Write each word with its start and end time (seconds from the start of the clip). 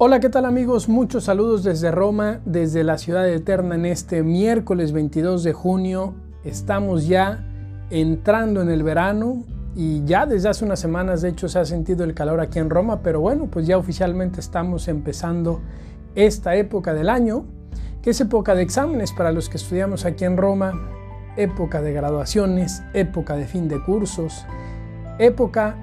Hola, 0.00 0.20
¿qué 0.20 0.28
tal 0.28 0.44
amigos? 0.44 0.88
Muchos 0.88 1.24
saludos 1.24 1.64
desde 1.64 1.90
Roma, 1.90 2.38
desde 2.44 2.84
la 2.84 2.98
ciudad 2.98 3.28
eterna 3.28 3.74
en 3.74 3.84
este 3.84 4.22
miércoles 4.22 4.92
22 4.92 5.42
de 5.42 5.52
junio. 5.52 6.14
Estamos 6.44 7.08
ya 7.08 7.44
entrando 7.90 8.62
en 8.62 8.70
el 8.70 8.84
verano 8.84 9.42
y 9.74 10.04
ya 10.04 10.24
desde 10.24 10.50
hace 10.50 10.64
unas 10.64 10.78
semanas 10.78 11.22
de 11.22 11.30
hecho 11.30 11.48
se 11.48 11.58
ha 11.58 11.64
sentido 11.64 12.04
el 12.04 12.14
calor 12.14 12.40
aquí 12.40 12.60
en 12.60 12.70
Roma, 12.70 13.02
pero 13.02 13.20
bueno, 13.20 13.48
pues 13.50 13.66
ya 13.66 13.76
oficialmente 13.76 14.38
estamos 14.38 14.86
empezando 14.86 15.62
esta 16.14 16.54
época 16.54 16.94
del 16.94 17.08
año, 17.08 17.44
que 18.00 18.10
es 18.10 18.20
época 18.20 18.54
de 18.54 18.62
exámenes 18.62 19.10
para 19.12 19.32
los 19.32 19.48
que 19.48 19.56
estudiamos 19.56 20.04
aquí 20.04 20.24
en 20.24 20.36
Roma, 20.36 20.74
época 21.36 21.82
de 21.82 21.92
graduaciones, 21.92 22.84
época 22.94 23.34
de 23.34 23.46
fin 23.46 23.66
de 23.66 23.82
cursos, 23.82 24.44
época 25.18 25.74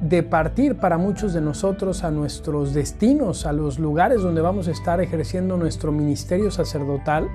de 0.00 0.22
partir 0.22 0.76
para 0.76 0.98
muchos 0.98 1.32
de 1.32 1.40
nosotros 1.40 2.04
a 2.04 2.10
nuestros 2.10 2.74
destinos, 2.74 3.46
a 3.46 3.52
los 3.52 3.78
lugares 3.78 4.22
donde 4.22 4.42
vamos 4.42 4.68
a 4.68 4.70
estar 4.70 5.00
ejerciendo 5.00 5.56
nuestro 5.56 5.90
ministerio 5.90 6.50
sacerdotal, 6.50 7.28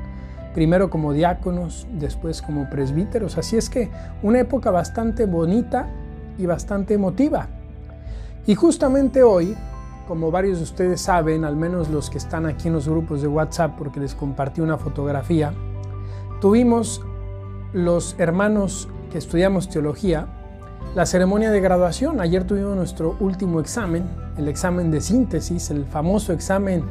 primero 0.53 0.89
como 0.89 1.13
diáconos, 1.13 1.87
después 1.93 2.41
como 2.41 2.69
presbíteros. 2.69 3.37
Así 3.37 3.57
es 3.57 3.69
que 3.69 3.89
una 4.21 4.39
época 4.39 4.69
bastante 4.69 5.25
bonita 5.25 5.87
y 6.37 6.45
bastante 6.45 6.93
emotiva. 6.93 7.47
Y 8.45 8.53
justamente 8.53 9.23
hoy, 9.23 9.55
como 10.07 10.29
varios 10.29 10.59
de 10.59 10.63
ustedes 10.63 11.01
saben, 11.01 11.45
al 11.45 11.55
menos 11.55 11.89
los 11.89 12.09
que 12.09 12.19
están 12.19 12.45
aquí 12.45 12.67
en 12.67 12.75
los 12.75 12.87
grupos 12.87 13.21
de 13.21 13.27
WhatsApp, 13.27 13.75
porque 13.77 13.99
les 13.99 14.13
compartí 14.13 14.61
una 14.61 14.77
fotografía, 14.77 15.51
tuvimos 16.39 17.01
los 17.73 18.15
hermanos 18.19 18.87
que 19.11 19.17
estudiamos 19.17 19.69
teología 19.69 20.27
la 20.95 21.05
ceremonia 21.05 21.51
de 21.51 21.61
graduación. 21.61 22.19
Ayer 22.19 22.45
tuvimos 22.45 22.75
nuestro 22.75 23.15
último 23.19 23.61
examen, 23.61 24.03
el 24.37 24.47
examen 24.49 24.91
de 24.91 24.99
síntesis, 24.99 25.71
el 25.71 25.85
famoso 25.85 26.33
examen 26.33 26.83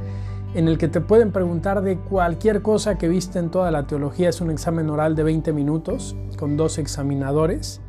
en 0.54 0.68
el 0.68 0.78
que 0.78 0.88
te 0.88 1.00
pueden 1.00 1.32
preguntar 1.32 1.82
de 1.82 1.98
cualquier 1.98 2.62
cosa 2.62 2.96
que 2.96 3.08
viste 3.08 3.38
en 3.38 3.50
toda 3.50 3.70
la 3.70 3.86
teología. 3.86 4.30
Es 4.30 4.40
un 4.40 4.50
examen 4.50 4.88
oral 4.88 5.14
de 5.14 5.22
20 5.22 5.52
minutos 5.52 6.16
con 6.38 6.56
dos 6.56 6.78
examinadores. 6.78 7.80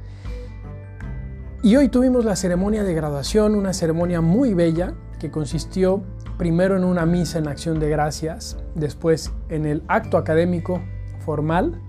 Y 1.64 1.76
hoy 1.78 1.88
tuvimos 1.88 2.26
la 2.26 2.36
ceremonia 2.36 2.84
de 2.84 2.94
graduación, 2.94 3.56
una 3.56 3.72
ceremonia 3.72 4.20
muy 4.20 4.54
bella 4.54 4.94
que 5.20 5.32
consistió 5.32 6.04
primero 6.38 6.76
en 6.76 6.84
una 6.84 7.06
misa 7.06 7.40
en 7.40 7.48
acción 7.48 7.80
de 7.80 7.90
gracias, 7.90 8.58
después 8.76 9.32
en 9.48 9.66
el 9.66 9.84
acto 9.88 10.18
académico 10.18 10.82
formal 11.20 11.80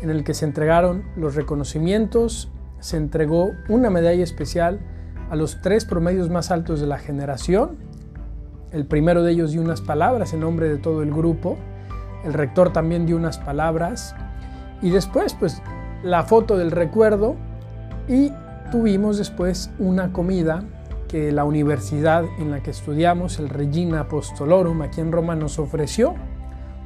en 0.00 0.10
el 0.10 0.24
que 0.24 0.32
se 0.32 0.44
entregaron 0.44 1.04
los 1.16 1.34
reconocimientos 1.34 2.50
se 2.86 2.96
entregó 2.96 3.50
una 3.68 3.90
medalla 3.90 4.22
especial 4.22 4.78
a 5.28 5.34
los 5.34 5.60
tres 5.60 5.84
promedios 5.84 6.30
más 6.30 6.52
altos 6.52 6.80
de 6.80 6.86
la 6.86 6.98
generación. 6.98 7.78
El 8.70 8.86
primero 8.86 9.24
de 9.24 9.32
ellos 9.32 9.50
dio 9.50 9.60
unas 9.60 9.80
palabras 9.80 10.32
en 10.32 10.38
nombre 10.38 10.68
de 10.68 10.76
todo 10.76 11.02
el 11.02 11.12
grupo. 11.12 11.56
El 12.24 12.32
rector 12.32 12.72
también 12.72 13.04
dio 13.04 13.16
unas 13.16 13.38
palabras. 13.38 14.14
Y 14.82 14.90
después, 14.90 15.34
pues, 15.34 15.60
la 16.04 16.22
foto 16.22 16.56
del 16.56 16.70
recuerdo. 16.70 17.34
Y 18.06 18.30
tuvimos 18.70 19.18
después 19.18 19.68
una 19.80 20.12
comida 20.12 20.62
que 21.08 21.32
la 21.32 21.42
universidad 21.42 22.24
en 22.38 22.52
la 22.52 22.62
que 22.62 22.70
estudiamos, 22.70 23.40
el 23.40 23.48
Regina 23.48 24.02
Apostolorum, 24.02 24.82
aquí 24.82 25.00
en 25.00 25.10
Roma, 25.10 25.34
nos 25.34 25.58
ofreció. 25.58 26.14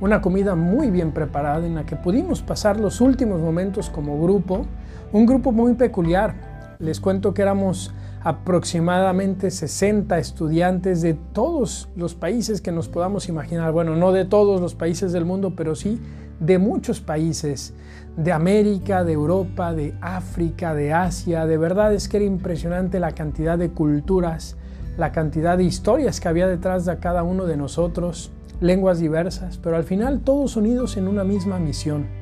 Una 0.01 0.23
comida 0.23 0.55
muy 0.55 0.91
bien 0.91 1.12
preparada 1.12 1.67
en 1.67 1.75
la 1.75 1.84
que 1.84 1.95
pudimos 1.95 2.41
pasar 2.41 2.81
los 2.81 3.03
últimos 3.03 3.41
momentos 3.41 3.91
como 3.91 4.20
grupo 4.20 4.67
un 5.12 5.27
grupo 5.27 5.53
muy 5.53 5.75
peculiar. 5.75 6.34
Les 6.79 7.01
cuento 7.01 7.34
que 7.34 7.42
éramos 7.42 7.92
aproximadamente 8.23 9.51
60 9.51 10.19
estudiantes 10.19 11.03
de 11.03 11.15
todos 11.15 11.89
los 11.97 12.15
países 12.15 12.61
que 12.61 12.73
nos 12.73 12.89
podamos 12.89 13.29
imaginar. 13.29 13.73
Bueno, 13.73 13.97
no 13.97 14.12
de 14.12 14.25
todos 14.25 14.61
los 14.61 14.75
países 14.75 15.13
del 15.13 15.24
mundo, 15.24 15.55
pero 15.57 15.74
sí 15.74 16.01
de 16.39 16.58
muchos 16.58 17.01
países, 17.01 17.74
de 18.17 18.33
América, 18.33 19.05
de 19.05 19.13
Europa, 19.13 19.74
de 19.74 19.95
África, 20.01 20.74
de 20.74 20.95
Asia. 20.95 21.45
De 21.45 21.58
verdad 21.58 21.92
es 21.92 22.08
que 22.08 22.17
era 22.17 22.27
impresionante 22.27 23.01
la 23.01 23.13
cantidad 23.13 23.58
de 23.58 23.70
culturas, 23.70 24.57
la 24.97 25.13
cantidad 25.13 25.58
de 25.58 25.64
historias 25.64 26.20
que 26.20 26.29
había 26.29 26.47
detrás 26.47 26.86
de 26.86 26.98
cada 26.98 27.23
uno 27.23 27.45
de 27.45 27.58
nosotros, 27.58 28.33
lenguas 28.61 28.98
diversas, 28.98 29.59
pero 29.59 29.77
al 29.77 29.85
final 29.85 30.21
todos 30.21 30.57
unidos 30.57 30.97
en 30.97 31.09
una 31.09 31.25
misma 31.25 31.59
misión 31.59 32.21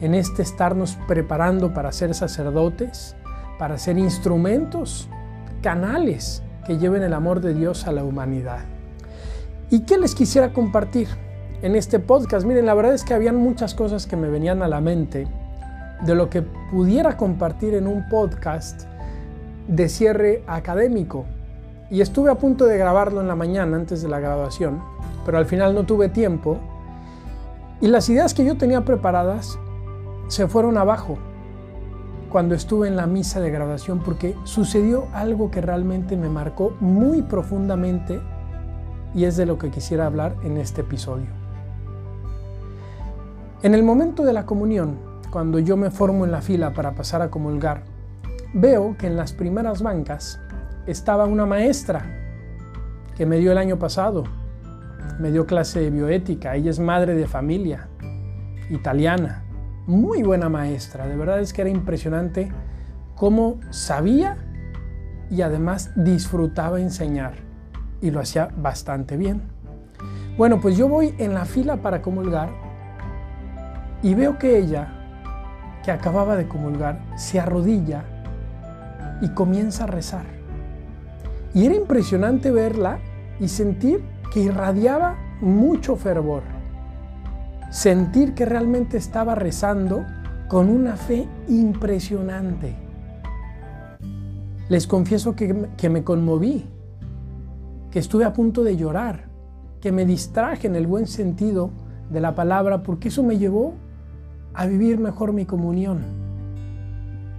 en 0.00 0.14
este 0.14 0.42
estarnos 0.42 0.96
preparando 1.06 1.74
para 1.74 1.92
ser 1.92 2.14
sacerdotes, 2.14 3.16
para 3.58 3.76
ser 3.78 3.98
instrumentos, 3.98 5.08
canales 5.62 6.42
que 6.66 6.78
lleven 6.78 7.02
el 7.02 7.12
amor 7.12 7.40
de 7.40 7.54
Dios 7.54 7.86
a 7.86 7.92
la 7.92 8.04
humanidad. 8.04 8.60
¿Y 9.70 9.80
qué 9.80 9.98
les 9.98 10.14
quisiera 10.14 10.52
compartir 10.52 11.08
en 11.62 11.76
este 11.76 11.98
podcast? 11.98 12.46
Miren, 12.46 12.66
la 12.66 12.74
verdad 12.74 12.94
es 12.94 13.04
que 13.04 13.14
habían 13.14 13.36
muchas 13.36 13.74
cosas 13.74 14.06
que 14.06 14.16
me 14.16 14.28
venían 14.28 14.62
a 14.62 14.68
la 14.68 14.80
mente 14.80 15.28
de 16.04 16.14
lo 16.14 16.30
que 16.30 16.42
pudiera 16.42 17.16
compartir 17.16 17.74
en 17.74 17.86
un 17.86 18.08
podcast 18.08 18.84
de 19.68 19.88
cierre 19.88 20.42
académico. 20.46 21.26
Y 21.90 22.00
estuve 22.00 22.30
a 22.30 22.36
punto 22.36 22.64
de 22.64 22.78
grabarlo 22.78 23.20
en 23.20 23.28
la 23.28 23.36
mañana 23.36 23.76
antes 23.76 24.00
de 24.00 24.08
la 24.08 24.20
graduación, 24.20 24.80
pero 25.24 25.38
al 25.38 25.46
final 25.46 25.74
no 25.74 25.84
tuve 25.84 26.08
tiempo. 26.08 26.58
Y 27.80 27.88
las 27.88 28.08
ideas 28.08 28.34
que 28.34 28.44
yo 28.44 28.56
tenía 28.56 28.84
preparadas 28.84 29.58
se 30.28 30.46
fueron 30.46 30.78
abajo 30.78 31.18
cuando 32.30 32.54
estuve 32.54 32.86
en 32.86 32.96
la 32.96 33.06
misa 33.06 33.40
de 33.40 33.50
graduación 33.50 33.98
porque 34.00 34.36
sucedió 34.44 35.08
algo 35.12 35.50
que 35.50 35.60
realmente 35.60 36.16
me 36.16 36.28
marcó 36.28 36.76
muy 36.80 37.22
profundamente 37.22 38.20
y 39.14 39.24
es 39.24 39.36
de 39.36 39.46
lo 39.46 39.58
que 39.58 39.70
quisiera 39.70 40.06
hablar 40.06 40.36
en 40.44 40.56
este 40.56 40.82
episodio. 40.82 41.26
En 43.62 43.74
el 43.74 43.82
momento 43.82 44.22
de 44.22 44.32
la 44.32 44.46
comunión, 44.46 44.98
cuando 45.30 45.58
yo 45.58 45.76
me 45.76 45.90
formo 45.90 46.24
en 46.24 46.30
la 46.30 46.40
fila 46.40 46.72
para 46.72 46.92
pasar 46.92 47.20
a 47.20 47.30
comulgar, 47.30 47.82
veo 48.54 48.96
que 48.96 49.06
en 49.06 49.16
las 49.16 49.32
primeras 49.32 49.82
bancas 49.82 50.40
estaba 50.86 51.26
una 51.26 51.46
maestra 51.46 52.04
que 53.16 53.26
me 53.26 53.38
dio 53.38 53.52
el 53.52 53.58
año 53.58 53.78
pasado, 53.78 54.24
me 55.18 55.30
dio 55.30 55.46
clase 55.46 55.80
de 55.80 55.90
bioética, 55.90 56.56
ella 56.56 56.70
es 56.70 56.78
madre 56.78 57.14
de 57.14 57.26
familia, 57.26 57.88
italiana, 58.70 59.44
muy 59.86 60.22
buena 60.22 60.48
maestra. 60.48 61.06
De 61.06 61.16
verdad 61.16 61.40
es 61.40 61.52
que 61.52 61.62
era 61.62 61.70
impresionante 61.70 62.50
cómo 63.16 63.60
sabía 63.70 64.36
y 65.30 65.42
además 65.42 65.90
disfrutaba 65.96 66.80
enseñar. 66.80 67.34
Y 68.00 68.10
lo 68.10 68.20
hacía 68.20 68.48
bastante 68.56 69.16
bien. 69.16 69.42
Bueno, 70.38 70.60
pues 70.60 70.76
yo 70.76 70.88
voy 70.88 71.14
en 71.18 71.34
la 71.34 71.44
fila 71.44 71.76
para 71.76 72.00
comulgar 72.00 72.48
y 74.02 74.14
veo 74.14 74.38
que 74.38 74.58
ella, 74.58 74.88
que 75.84 75.90
acababa 75.90 76.36
de 76.36 76.48
comulgar, 76.48 77.00
se 77.16 77.38
arrodilla 77.38 78.04
y 79.20 79.28
comienza 79.30 79.84
a 79.84 79.86
rezar. 79.86 80.24
Y 81.52 81.66
era 81.66 81.74
impresionante 81.74 82.50
verla 82.50 83.00
y 83.38 83.48
sentir 83.48 84.02
que 84.32 84.40
irradiaba 84.40 85.16
mucho 85.40 85.96
fervor 85.96 86.42
sentir 87.70 88.34
que 88.34 88.44
realmente 88.44 88.96
estaba 88.96 89.34
rezando 89.34 90.04
con 90.48 90.68
una 90.68 90.96
fe 90.96 91.28
impresionante. 91.48 92.74
Les 94.68 94.86
confieso 94.86 95.34
que, 95.34 95.68
que, 95.76 95.88
me 95.88 96.04
conmoví, 96.04 96.66
que 97.90 97.98
estuve 98.00 98.24
a 98.24 98.32
punto 98.32 98.64
de 98.64 98.76
llorar, 98.76 99.28
que 99.80 99.92
me 99.92 100.04
distraje 100.04 100.66
en 100.66 100.76
el 100.76 100.86
buen 100.86 101.06
sentido 101.06 101.70
de 102.10 102.20
la 102.20 102.34
palabra, 102.34 102.82
porque 102.82 103.08
eso 103.08 103.22
me 103.22 103.38
llevó 103.38 103.74
a 104.52 104.66
vivir 104.66 104.98
mejor 104.98 105.32
mi 105.32 105.46
comunión, 105.46 106.00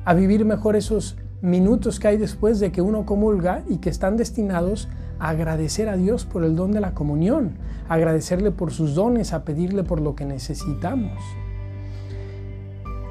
a 0.06 0.14
vivir 0.14 0.46
mejor 0.46 0.76
esos 0.78 1.18
minutos 1.42 2.00
que 2.00 2.08
hay 2.08 2.18
después 2.18 2.60
de 2.60 2.72
que 2.72 2.82
uno 2.82 3.06
comulga 3.06 3.64
y 3.68 3.78
que 3.78 3.90
están 3.90 4.16
destinados 4.16 4.88
agradecer 5.22 5.88
a 5.88 5.98
Dios 5.98 6.26
por 6.26 6.44
el 6.44 6.56
don 6.56 6.72
de 6.72 6.82
la 6.82 6.96
comunión, 6.96 7.52
agradecerle 7.88 8.50
por 8.50 8.72
sus 8.72 8.96
dones, 8.96 9.34
a 9.34 9.44
pedirle 9.46 9.84
por 9.84 10.02
lo 10.02 10.16
que 10.16 10.26
necesitamos. 10.26 11.20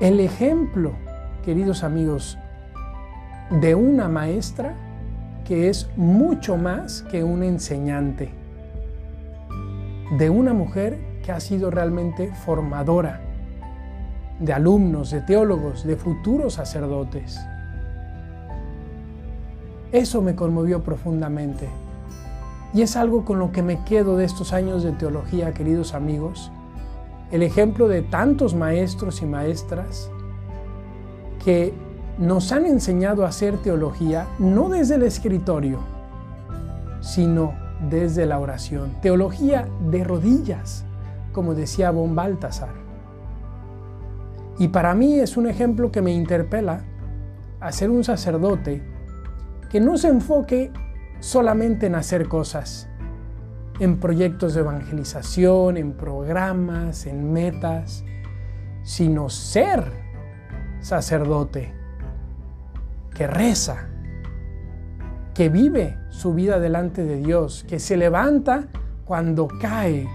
El 0.00 0.18
ejemplo, 0.18 0.92
queridos 1.44 1.84
amigos, 1.84 2.36
de 3.60 3.76
una 3.76 4.08
maestra 4.08 4.74
que 5.44 5.68
es 5.68 5.88
mucho 5.96 6.56
más 6.56 7.02
que 7.02 7.22
una 7.22 7.46
enseñante, 7.46 8.30
de 10.18 10.30
una 10.30 10.52
mujer 10.52 10.98
que 11.24 11.30
ha 11.30 11.38
sido 11.38 11.70
realmente 11.70 12.32
formadora 12.44 13.20
de 14.40 14.52
alumnos, 14.52 15.10
de 15.10 15.20
teólogos, 15.20 15.84
de 15.84 15.94
futuros 15.94 16.54
sacerdotes. 16.54 17.38
Eso 19.92 20.22
me 20.22 20.34
conmovió 20.34 20.82
profundamente. 20.82 21.68
Y 22.72 22.82
es 22.82 22.96
algo 22.96 23.24
con 23.24 23.38
lo 23.38 23.50
que 23.50 23.62
me 23.62 23.82
quedo 23.84 24.16
de 24.16 24.24
estos 24.24 24.52
años 24.52 24.82
de 24.82 24.92
teología, 24.92 25.52
queridos 25.52 25.94
amigos. 25.94 26.52
El 27.30 27.42
ejemplo 27.42 27.88
de 27.88 28.02
tantos 28.02 28.54
maestros 28.54 29.22
y 29.22 29.26
maestras 29.26 30.10
que 31.44 31.72
nos 32.18 32.52
han 32.52 32.66
enseñado 32.66 33.24
a 33.24 33.28
hacer 33.28 33.56
teología 33.58 34.26
no 34.38 34.68
desde 34.68 34.96
el 34.96 35.02
escritorio, 35.02 35.78
sino 37.00 37.54
desde 37.88 38.26
la 38.26 38.38
oración. 38.38 38.94
Teología 39.00 39.68
de 39.90 40.04
rodillas, 40.04 40.84
como 41.32 41.54
decía 41.54 41.90
Von 41.90 42.14
Baltasar. 42.14 42.74
Y 44.58 44.68
para 44.68 44.94
mí 44.94 45.18
es 45.18 45.36
un 45.36 45.48
ejemplo 45.48 45.90
que 45.90 46.02
me 46.02 46.12
interpela 46.12 46.82
a 47.60 47.72
ser 47.72 47.90
un 47.90 48.04
sacerdote 48.04 48.82
que 49.70 49.80
no 49.80 49.96
se 49.96 50.08
enfoque 50.08 50.70
solamente 51.20 51.86
en 51.86 51.94
hacer 51.94 52.28
cosas, 52.28 52.88
en 53.78 53.98
proyectos 53.98 54.54
de 54.54 54.60
evangelización, 54.60 55.76
en 55.76 55.92
programas, 55.92 57.06
en 57.06 57.32
metas, 57.32 58.04
sino 58.82 59.28
ser 59.28 59.84
sacerdote 60.80 61.72
que 63.14 63.26
reza, 63.26 63.88
que 65.34 65.48
vive 65.48 65.98
su 66.08 66.34
vida 66.34 66.58
delante 66.58 67.04
de 67.04 67.16
Dios, 67.16 67.64
que 67.68 67.78
se 67.78 67.96
levanta 67.96 68.68
cuando 69.04 69.48
cae, 69.60 70.08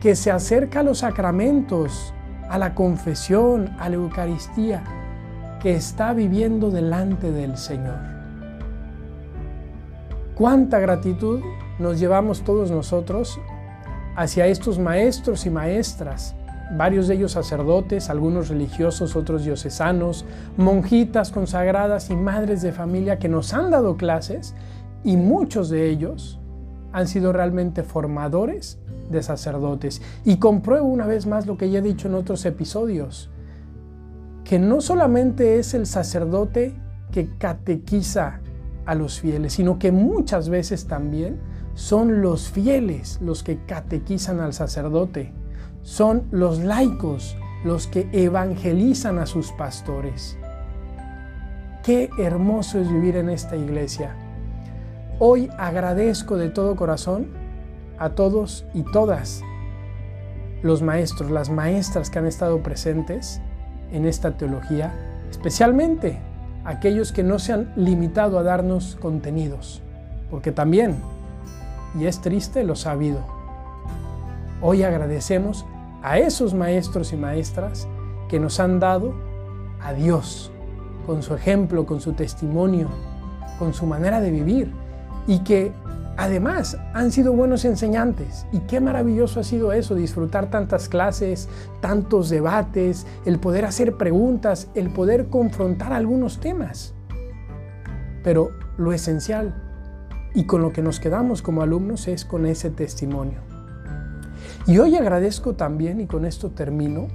que 0.00 0.16
se 0.16 0.30
acerca 0.30 0.80
a 0.80 0.82
los 0.82 0.98
sacramentos, 0.98 2.14
a 2.48 2.58
la 2.58 2.74
confesión, 2.74 3.74
a 3.78 3.88
la 3.88 3.96
Eucaristía, 3.96 4.82
que 5.60 5.74
está 5.74 6.12
viviendo 6.12 6.70
delante 6.70 7.30
del 7.32 7.56
Señor. 7.56 8.15
Cuánta 10.36 10.80
gratitud 10.80 11.40
nos 11.78 11.98
llevamos 11.98 12.42
todos 12.42 12.70
nosotros 12.70 13.40
hacia 14.16 14.46
estos 14.46 14.78
maestros 14.78 15.46
y 15.46 15.50
maestras, 15.50 16.34
varios 16.76 17.08
de 17.08 17.14
ellos 17.14 17.32
sacerdotes, 17.32 18.10
algunos 18.10 18.50
religiosos, 18.50 19.16
otros 19.16 19.44
diocesanos, 19.44 20.26
monjitas 20.58 21.30
consagradas 21.30 22.10
y 22.10 22.16
madres 22.16 22.60
de 22.60 22.72
familia 22.72 23.18
que 23.18 23.30
nos 23.30 23.54
han 23.54 23.70
dado 23.70 23.96
clases 23.96 24.54
y 25.04 25.16
muchos 25.16 25.70
de 25.70 25.88
ellos 25.88 26.38
han 26.92 27.08
sido 27.08 27.32
realmente 27.32 27.82
formadores 27.82 28.78
de 29.10 29.22
sacerdotes. 29.22 30.02
Y 30.26 30.36
compruebo 30.36 30.86
una 30.86 31.06
vez 31.06 31.26
más 31.26 31.46
lo 31.46 31.56
que 31.56 31.70
ya 31.70 31.78
he 31.78 31.82
dicho 31.82 32.08
en 32.08 32.14
otros 32.14 32.44
episodios, 32.44 33.30
que 34.44 34.58
no 34.58 34.82
solamente 34.82 35.58
es 35.58 35.72
el 35.72 35.86
sacerdote 35.86 36.74
que 37.10 37.30
catequiza 37.38 38.40
a 38.86 38.94
los 38.94 39.20
fieles, 39.20 39.54
sino 39.54 39.78
que 39.78 39.92
muchas 39.92 40.48
veces 40.48 40.86
también 40.86 41.38
son 41.74 42.22
los 42.22 42.48
fieles 42.48 43.18
los 43.20 43.42
que 43.42 43.58
catequizan 43.66 44.40
al 44.40 44.54
sacerdote, 44.54 45.32
son 45.82 46.24
los 46.30 46.60
laicos 46.60 47.36
los 47.64 47.86
que 47.86 48.08
evangelizan 48.12 49.18
a 49.18 49.26
sus 49.26 49.52
pastores. 49.52 50.38
Qué 51.82 52.10
hermoso 52.18 52.80
es 52.80 52.90
vivir 52.90 53.16
en 53.16 53.28
esta 53.28 53.56
iglesia. 53.56 54.16
Hoy 55.18 55.50
agradezco 55.58 56.36
de 56.36 56.48
todo 56.48 56.76
corazón 56.76 57.28
a 57.98 58.10
todos 58.10 58.66
y 58.74 58.82
todas 58.82 59.42
los 60.62 60.82
maestros, 60.82 61.30
las 61.30 61.50
maestras 61.50 62.10
que 62.10 62.18
han 62.18 62.26
estado 62.26 62.62
presentes 62.62 63.40
en 63.92 64.04
esta 64.04 64.36
teología, 64.36 64.92
especialmente 65.30 66.18
aquellos 66.66 67.12
que 67.12 67.22
no 67.22 67.38
se 67.38 67.52
han 67.52 67.72
limitado 67.76 68.38
a 68.38 68.42
darnos 68.42 68.96
contenidos, 69.00 69.80
porque 70.30 70.52
también 70.52 70.96
y 71.98 72.06
es 72.06 72.20
triste, 72.20 72.64
lo 72.64 72.76
sabido. 72.76 73.20
Hoy 74.60 74.82
agradecemos 74.82 75.64
a 76.02 76.18
esos 76.18 76.52
maestros 76.52 77.12
y 77.12 77.16
maestras 77.16 77.88
que 78.28 78.38
nos 78.38 78.60
han 78.60 78.80
dado 78.80 79.14
a 79.80 79.92
Dios 79.92 80.50
con 81.06 81.22
su 81.22 81.34
ejemplo, 81.34 81.86
con 81.86 82.00
su 82.00 82.12
testimonio, 82.12 82.88
con 83.58 83.72
su 83.72 83.86
manera 83.86 84.20
de 84.20 84.30
vivir 84.30 84.72
y 85.26 85.38
que 85.38 85.72
además 86.16 86.78
han 86.94 87.12
sido 87.12 87.32
buenos 87.32 87.64
enseñantes. 87.64 88.46
Y 88.52 88.60
qué 88.60 88.80
maravilloso 88.80 89.40
ha 89.40 89.44
sido 89.44 89.72
eso, 89.72 89.94
disfrutar 89.94 90.50
tantas 90.50 90.88
clases, 90.88 91.48
tantos 91.80 92.28
debates, 92.28 93.06
el 93.24 93.38
poder 93.38 93.64
hacer 93.64 93.96
preguntas, 93.96 94.68
el 94.74 94.90
poder 94.90 95.26
confrontar 95.28 95.92
algunos 95.92 96.40
temas. 96.40 96.94
Pero 98.22 98.50
lo 98.76 98.92
esencial 98.92 99.54
y 100.34 100.44
con 100.44 100.62
lo 100.62 100.72
que 100.72 100.82
nos 100.82 101.00
quedamos 101.00 101.42
como 101.42 101.62
alumnos 101.62 102.08
es 102.08 102.24
con 102.24 102.46
ese 102.46 102.70
testimonio. 102.70 103.40
Y 104.66 104.78
hoy 104.78 104.96
agradezco 104.96 105.54
también, 105.54 106.00
y 106.00 106.06
con 106.06 106.24
esto 106.24 106.50
termino, 106.50 107.08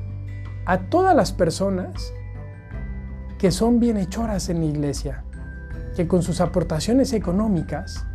a 0.66 0.90
todas 0.90 1.16
las 1.16 1.32
personas 1.32 2.14
que 3.38 3.52
son 3.52 3.80
bienhechoras 3.80 4.50
en 4.50 4.60
la 4.60 4.66
iglesia, 4.66 5.24
que 5.96 6.08
con 6.08 6.24
sus 6.24 6.40
aportaciones 6.40 7.12
económicas 7.12 8.06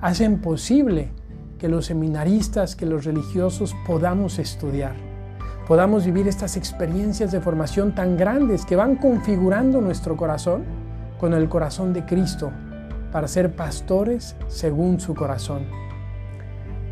hacen 0.00 0.40
posible 0.40 1.10
que 1.58 1.68
los 1.68 1.86
seminaristas, 1.86 2.76
que 2.76 2.86
los 2.86 3.04
religiosos 3.04 3.74
podamos 3.86 4.38
estudiar, 4.38 4.94
podamos 5.66 6.04
vivir 6.04 6.28
estas 6.28 6.56
experiencias 6.56 7.32
de 7.32 7.40
formación 7.40 7.94
tan 7.94 8.16
grandes 8.16 8.64
que 8.64 8.76
van 8.76 8.96
configurando 8.96 9.80
nuestro 9.80 10.16
corazón 10.16 10.64
con 11.18 11.34
el 11.34 11.48
corazón 11.48 11.92
de 11.92 12.04
Cristo 12.04 12.52
para 13.10 13.28
ser 13.28 13.56
pastores 13.56 14.36
según 14.48 15.00
su 15.00 15.14
corazón. 15.14 15.62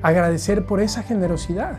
Agradecer 0.03 0.67
por 0.67 0.81
esa 0.81 1.03
generosidad 1.03 1.79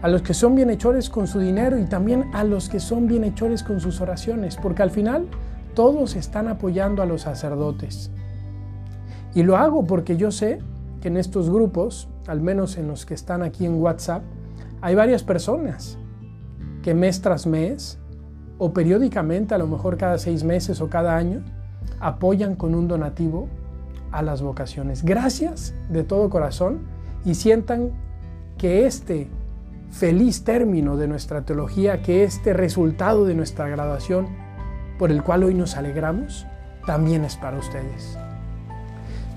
a 0.00 0.08
los 0.08 0.22
que 0.22 0.34
son 0.34 0.54
bienhechores 0.54 1.10
con 1.10 1.26
su 1.26 1.40
dinero 1.40 1.78
y 1.78 1.84
también 1.84 2.30
a 2.32 2.44
los 2.44 2.68
que 2.68 2.78
son 2.78 3.08
bienhechores 3.08 3.64
con 3.64 3.80
sus 3.80 4.00
oraciones, 4.00 4.56
porque 4.56 4.82
al 4.82 4.90
final 4.90 5.26
todos 5.74 6.14
están 6.14 6.48
apoyando 6.48 7.02
a 7.02 7.06
los 7.06 7.22
sacerdotes. 7.22 8.10
Y 9.34 9.42
lo 9.42 9.56
hago 9.56 9.84
porque 9.84 10.16
yo 10.16 10.30
sé 10.30 10.60
que 11.00 11.08
en 11.08 11.16
estos 11.16 11.50
grupos, 11.50 12.08
al 12.26 12.40
menos 12.40 12.76
en 12.76 12.88
los 12.88 13.06
que 13.06 13.14
están 13.14 13.42
aquí 13.42 13.66
en 13.66 13.80
WhatsApp, 13.80 14.22
hay 14.80 14.94
varias 14.94 15.22
personas 15.22 15.98
que 16.82 16.94
mes 16.94 17.20
tras 17.20 17.46
mes 17.46 17.98
o 18.58 18.72
periódicamente, 18.72 19.54
a 19.54 19.58
lo 19.58 19.66
mejor 19.66 19.96
cada 19.96 20.18
seis 20.18 20.44
meses 20.44 20.80
o 20.80 20.88
cada 20.88 21.16
año, 21.16 21.42
apoyan 22.00 22.56
con 22.56 22.74
un 22.74 22.88
donativo 22.88 23.48
a 24.10 24.22
las 24.22 24.42
vocaciones. 24.42 25.04
Gracias 25.04 25.74
de 25.90 26.04
todo 26.04 26.30
corazón 26.30 26.80
y 27.24 27.34
sientan 27.34 27.92
que 28.56 28.86
este 28.86 29.28
feliz 29.90 30.44
término 30.44 30.96
de 30.96 31.08
nuestra 31.08 31.42
teología, 31.42 32.02
que 32.02 32.24
este 32.24 32.52
resultado 32.52 33.24
de 33.24 33.34
nuestra 33.34 33.68
graduación 33.68 34.26
por 34.98 35.10
el 35.10 35.22
cual 35.22 35.44
hoy 35.44 35.54
nos 35.54 35.76
alegramos, 35.76 36.46
también 36.86 37.24
es 37.24 37.36
para 37.36 37.58
ustedes. 37.58 38.18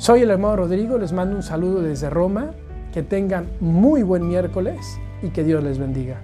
Soy 0.01 0.21
el 0.21 0.31
hermano 0.31 0.55
Rodrigo, 0.55 0.97
les 0.97 1.13
mando 1.13 1.35
un 1.35 1.43
saludo 1.43 1.83
desde 1.83 2.09
Roma, 2.09 2.55
que 2.91 3.03
tengan 3.03 3.45
muy 3.59 4.01
buen 4.01 4.27
miércoles 4.27 4.79
y 5.21 5.29
que 5.29 5.43
Dios 5.43 5.63
les 5.63 5.77
bendiga. 5.77 6.19